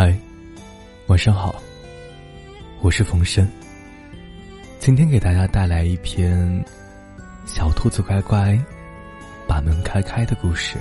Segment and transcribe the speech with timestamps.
[0.00, 0.16] 嗨，
[1.08, 1.60] 晚上好，
[2.82, 3.44] 我是冯生。
[4.78, 6.38] 今天给大家带来一篇
[7.44, 8.56] 《小兔子乖乖
[9.48, 10.78] 把门开开》的故事。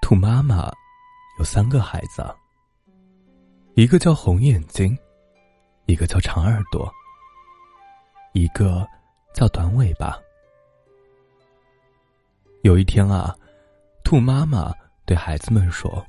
[0.00, 0.70] 兔妈妈
[1.40, 2.24] 有三个孩子，
[3.74, 4.96] 一个叫红眼睛，
[5.86, 6.88] 一个叫长耳朵，
[8.32, 8.86] 一个
[9.34, 10.16] 叫短尾巴。
[12.62, 13.36] 有一天啊。
[14.06, 14.72] 兔妈妈
[15.04, 16.06] 对孩子们说：“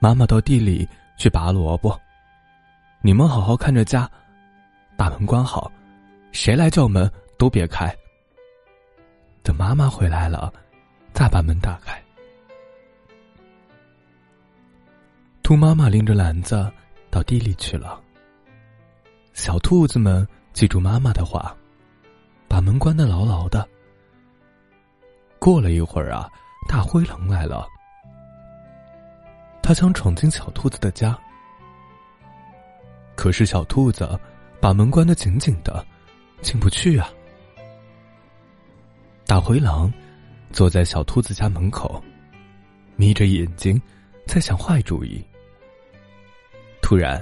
[0.00, 0.88] 妈妈到地里
[1.18, 2.00] 去拔萝卜，
[3.02, 4.10] 你们好好看着家，
[4.96, 5.70] 把门关好，
[6.32, 7.94] 谁来叫门都别开。
[9.42, 10.50] 等妈妈回来了，
[11.12, 12.02] 再把门打开。”
[15.44, 16.66] 兔妈妈拎着篮子
[17.10, 18.00] 到地里去了。
[19.34, 21.54] 小兔子们记住妈妈的话，
[22.48, 23.68] 把门关得牢牢的。
[25.42, 26.30] 过了一会儿啊，
[26.68, 27.66] 大灰狼来了。
[29.60, 31.18] 他想闯进小兔子的家，
[33.16, 34.08] 可是小兔子
[34.60, 35.84] 把门关得紧紧的，
[36.42, 37.10] 进不去啊。
[39.26, 39.92] 大灰狼
[40.52, 42.00] 坐在小兔子家门口，
[42.94, 43.82] 眯着眼睛
[44.28, 45.20] 在想坏主意。
[46.80, 47.20] 突然，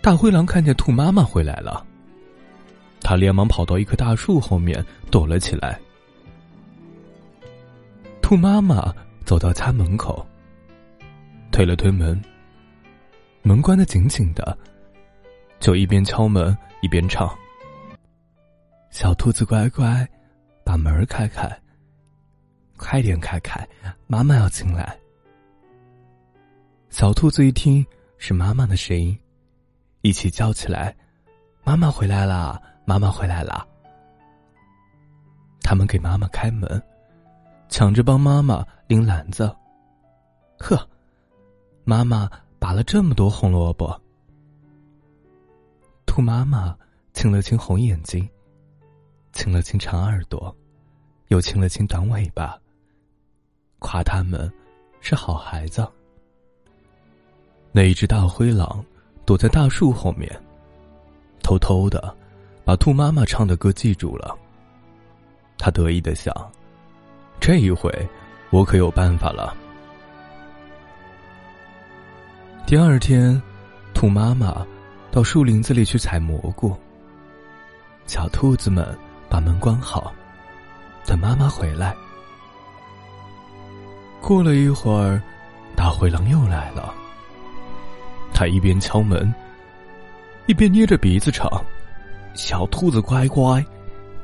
[0.00, 1.84] 大灰狼看见兔妈妈回来了，
[3.00, 5.80] 他连忙跑到一棵大树后面躲了起来。
[8.32, 8.90] 兔妈妈
[9.26, 10.26] 走到家门口，
[11.50, 12.18] 推了推门，
[13.42, 14.56] 门关的紧紧的，
[15.60, 17.28] 就一边敲门一边唱
[18.88, 20.08] ：“小兔子乖乖，
[20.64, 21.46] 把门开开，
[22.78, 23.68] 快点开开，
[24.06, 24.98] 妈妈要进来。”
[26.88, 27.84] 小兔子一听
[28.16, 29.14] 是妈妈的声音，
[30.00, 30.96] 一起叫起来
[31.64, 32.58] ：“妈妈回来啦！
[32.86, 33.66] 妈妈回来啦！”
[35.60, 36.82] 他们给妈妈开门。
[37.72, 39.50] 抢着帮妈妈拎篮子。
[40.58, 40.86] 呵，
[41.84, 43.98] 妈妈拔了这么多红萝卜。
[46.04, 46.76] 兔妈妈
[47.14, 48.28] 亲了亲红眼睛，
[49.32, 50.54] 亲了亲长耳朵，
[51.28, 52.60] 又亲了亲短尾巴，
[53.78, 54.52] 夸他们
[55.00, 55.88] 是好孩子。
[57.72, 58.84] 那一只大灰狼
[59.24, 60.30] 躲在大树后面，
[61.42, 62.14] 偷偷的
[62.66, 64.36] 把兔妈妈唱的歌记住了。
[65.56, 66.30] 他得意的想。
[67.42, 67.90] 这一回，
[68.50, 69.52] 我可有办法了。
[72.64, 73.42] 第二天，
[73.92, 74.64] 兔妈妈
[75.10, 76.72] 到树林子里去采蘑菇。
[78.06, 78.96] 小兔子们
[79.28, 80.14] 把门关好，
[81.04, 81.96] 等妈妈回来。
[84.20, 85.20] 过了一会儿，
[85.74, 86.94] 大灰狼又来了。
[88.32, 89.34] 他一边敲门，
[90.46, 91.50] 一边捏着鼻子唱
[92.34, 93.60] ：“小兔子乖乖，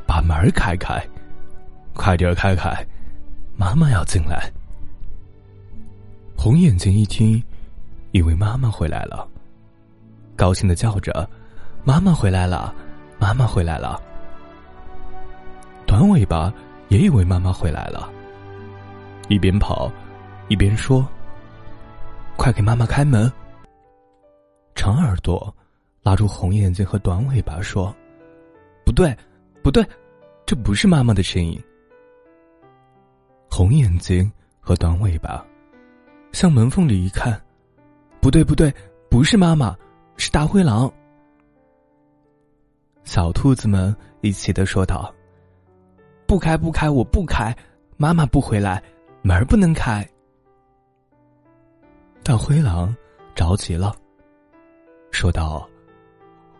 [0.06, 1.05] 把门开开，
[1.95, 2.73] 快点开开。”
[3.58, 4.50] 妈妈要进来。
[6.36, 7.42] 红眼睛一听，
[8.12, 9.28] 以为妈妈回来了，
[10.36, 11.28] 高兴的叫着
[11.82, 12.72] ：“妈妈回来了，
[13.19, 14.00] 妈妈回来了。”
[15.88, 16.54] 短尾巴
[16.86, 18.08] 也以为妈妈回来了，
[19.28, 19.90] 一边跑，
[20.46, 21.04] 一边说
[22.38, 23.30] ：“快给妈妈开门！”
[24.76, 25.52] 长耳朵
[26.04, 27.92] 拉住红眼睛和短尾巴说
[28.86, 29.12] ：“不对，
[29.64, 29.84] 不对，
[30.46, 31.60] 这不是妈妈的声音。”
[33.50, 35.44] 红眼睛和短尾巴，
[36.32, 37.41] 向门缝里一看，
[38.20, 38.72] 不对不对，
[39.10, 39.76] 不是妈妈，
[40.16, 40.91] 是大灰狼。
[43.03, 45.12] 小兔子们一起的说道
[46.25, 47.56] ：“不开不开，我不开，
[47.97, 48.81] 妈妈不回来，
[49.22, 50.08] 门儿不能开。”
[52.22, 52.94] 大灰狼
[53.34, 53.92] 着急了，
[55.10, 55.69] 说道：“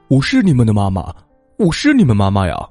[0.09, 1.15] 我是你们的妈妈，
[1.59, 2.69] 我是你们妈妈呀！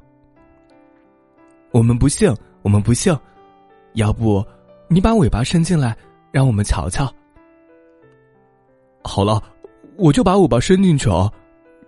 [1.71, 2.29] 我们不信，
[2.63, 3.15] 我们不信。”
[3.97, 4.45] 要不，
[4.87, 5.97] 你把尾巴伸进来，
[6.31, 7.11] 让我们瞧瞧。
[9.03, 9.41] 好了，
[9.97, 11.31] 我就把尾巴伸进去哦，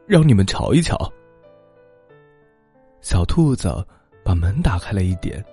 [0.07, 0.97] 让你们瞧一瞧。
[3.01, 3.85] 小兔子
[4.25, 5.43] 把门打开了一点，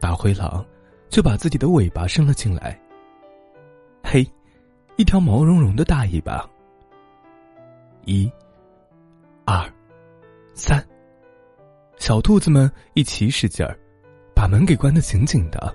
[0.00, 0.64] 大灰狼
[1.10, 2.80] 就把自己的尾巴伸了进来。
[4.02, 4.26] 嘿，
[4.96, 6.48] 一条毛茸茸的大尾巴。
[8.06, 8.32] 一、
[9.44, 9.70] 二、
[10.54, 10.82] 三，
[11.98, 13.78] 小兔子们一起使劲儿。
[14.42, 15.72] 把门给关得紧紧的，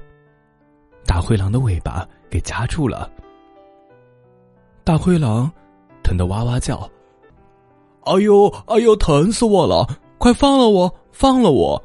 [1.06, 3.10] 大灰狼的尾巴给夹住了。
[4.84, 5.50] 大灰狼
[6.04, 6.80] 疼得哇哇叫
[8.04, 9.88] ：“哎呦，哎呦，疼死我了！
[10.18, 11.82] 快放了我，放了我！”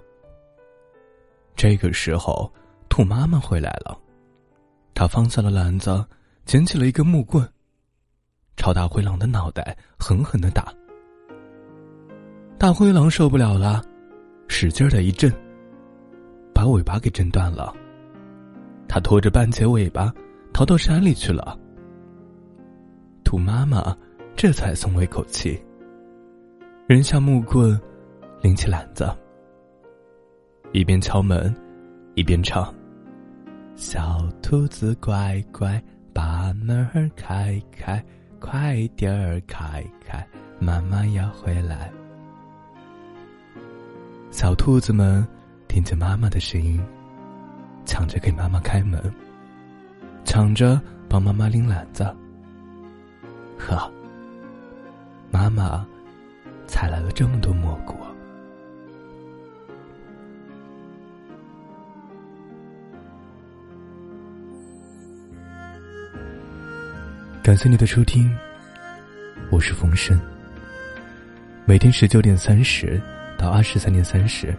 [1.55, 2.53] 这个时候，
[2.89, 3.97] 兔妈妈回来了，
[4.93, 6.05] 她放下了篮子，
[6.47, 7.49] 捡起了一根木棍，
[8.57, 10.75] 朝大灰狼的脑袋狠狠的打。
[12.59, 13.81] 大灰狼受不了了，
[14.49, 15.33] 使劲的一震。
[16.63, 17.75] 把尾巴给震断了，
[18.87, 20.15] 他拖着半截尾巴
[20.53, 21.59] 逃到山里去了。
[23.25, 23.97] 兔妈妈
[24.37, 25.61] 这才松了一口气，
[26.87, 27.77] 扔下木棍，
[28.43, 29.13] 拎起篮子，
[30.71, 31.53] 一边敲门，
[32.15, 32.73] 一边唱
[33.75, 35.83] ：“小兔子乖乖，
[36.15, 38.01] 把门儿开开，
[38.39, 40.25] 快点儿开开，
[40.61, 41.91] 妈妈要回来。”
[44.31, 45.27] 小兔子们
[45.73, 46.79] 听见妈妈的声音，
[47.87, 49.11] 抢着给妈妈开门，
[50.23, 50.79] 抢着
[51.09, 52.05] 帮妈妈拎篮子。
[53.59, 53.91] 呵，
[55.31, 55.87] 妈妈
[56.67, 57.97] 采来了这么多蘑菇。
[67.43, 68.31] 感谢你的收听，
[69.51, 70.21] 我是风声。
[71.65, 73.01] 每天十九点三十
[73.39, 74.55] 到二十三点三十，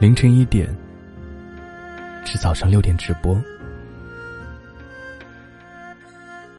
[0.00, 0.68] 凌晨一点
[2.24, 3.36] 至早上六点直播。